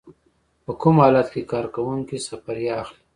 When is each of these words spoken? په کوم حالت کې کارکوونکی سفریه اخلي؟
په 0.65 0.71
کوم 0.81 0.95
حالت 1.03 1.27
کې 1.33 1.49
کارکوونکی 1.51 2.17
سفریه 2.27 2.73
اخلي؟ 2.83 3.03